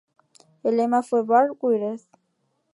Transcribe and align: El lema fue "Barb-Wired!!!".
El 0.63 0.77
lema 0.77 1.03
fue 1.03 1.21
"Barb-Wired!!!". 1.23 2.01